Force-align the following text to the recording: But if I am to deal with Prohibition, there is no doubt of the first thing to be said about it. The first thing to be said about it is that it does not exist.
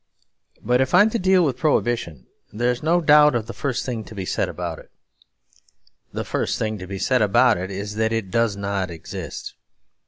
But 0.63 0.81
if 0.81 0.95
I 0.95 1.03
am 1.03 1.11
to 1.11 1.19
deal 1.19 1.45
with 1.45 1.57
Prohibition, 1.59 2.25
there 2.51 2.71
is 2.71 2.81
no 2.81 3.01
doubt 3.01 3.35
of 3.35 3.45
the 3.45 3.53
first 3.53 3.85
thing 3.85 4.03
to 4.05 4.15
be 4.15 4.25
said 4.25 4.49
about 4.49 4.79
it. 4.79 4.89
The 6.11 6.25
first 6.25 6.57
thing 6.57 6.79
to 6.79 6.87
be 6.87 6.97
said 6.97 7.21
about 7.21 7.59
it 7.59 7.69
is 7.69 7.93
that 7.97 8.11
it 8.11 8.31
does 8.31 8.57
not 8.57 8.89
exist. 8.89 9.53